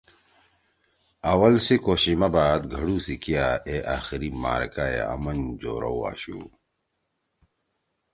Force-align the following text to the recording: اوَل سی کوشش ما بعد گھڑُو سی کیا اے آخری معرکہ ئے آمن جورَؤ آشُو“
اوَل 1.31 1.55
سی 1.65 1.75
کوشش 1.85 2.13
ما 2.19 2.27
بعد 2.35 2.61
گھڑُو 2.75 2.97
سی 3.05 3.15
کیا 3.23 3.45
اے 3.67 3.75
آخری 3.97 4.29
معرکہ 4.41 4.85
ئے 4.93 4.99
آمن 5.13 5.39
جورَؤ 5.61 5.99
آشُو“ 6.09 6.39